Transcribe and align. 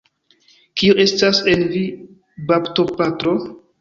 Kio 0.81 0.95
estas 1.03 1.41
en 1.53 1.65
vi, 1.75 1.83
baptopatro? 2.53 3.37